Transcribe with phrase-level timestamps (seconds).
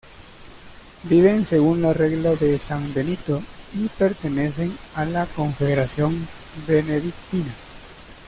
[1.03, 3.39] Viven según la "Regla de San Benito"
[3.75, 6.27] y pertenecen a la Confederación
[6.67, 7.53] Benedictina.